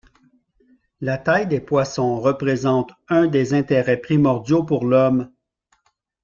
La 0.99 1.19
taille 1.19 1.45
des 1.47 1.59
poissons 1.59 2.19
représente 2.19 2.91
un 3.07 3.27
des 3.27 3.53
intérêts 3.53 3.97
primordiaux 4.01 4.63
pour 4.63 4.83
l'Homme. 4.83 5.31